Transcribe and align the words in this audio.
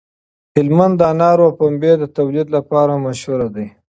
هلمند 0.55 0.93
د 0.97 1.01
انارو 1.13 1.43
او 1.47 1.53
پنبې 1.59 1.93
د 1.99 2.03
تولید 2.17 2.47
لپاره 2.55 3.01
مشهور 3.05 3.41
دی. 3.55 3.67